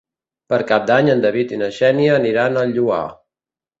Per 0.53 0.57
Cap 0.69 0.87
d'Any 0.91 1.11
en 1.15 1.21
David 1.25 1.53
i 1.55 1.59
na 1.65 1.69
Xènia 1.77 2.17
aniran 2.23 2.59
al 2.63 2.75
Lloar. 2.79 3.03